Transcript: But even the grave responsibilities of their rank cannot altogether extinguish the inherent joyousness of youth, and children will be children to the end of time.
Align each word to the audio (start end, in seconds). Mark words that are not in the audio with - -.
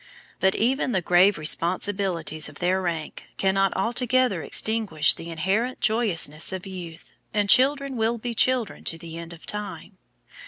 But 0.39 0.55
even 0.55 0.93
the 0.93 1.01
grave 1.03 1.37
responsibilities 1.37 2.49
of 2.49 2.55
their 2.57 2.81
rank 2.81 3.25
cannot 3.37 3.75
altogether 3.75 4.41
extinguish 4.41 5.13
the 5.13 5.29
inherent 5.29 5.79
joyousness 5.79 6.51
of 6.51 6.65
youth, 6.65 7.11
and 7.35 7.47
children 7.47 7.95
will 7.97 8.17
be 8.17 8.33
children 8.33 8.83
to 8.85 8.97
the 8.97 9.15
end 9.19 9.31
of 9.31 9.45
time. 9.45 9.99